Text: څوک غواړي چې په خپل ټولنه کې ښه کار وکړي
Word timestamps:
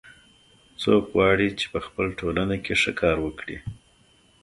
څوک 0.81 1.03
غواړي 1.15 1.47
چې 1.59 1.65
په 1.73 1.79
خپل 1.85 2.05
ټولنه 2.19 2.55
کې 2.63 2.73
ښه 2.81 2.91
کار 3.01 3.17
وکړي 3.25 3.57